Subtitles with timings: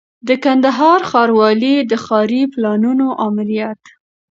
[0.27, 3.81] د کندهار ښاروالۍ د ښاري پلانونو آمریت